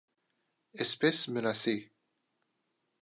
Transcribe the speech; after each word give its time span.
Espèce 0.73 1.27
menacée. 1.27 1.91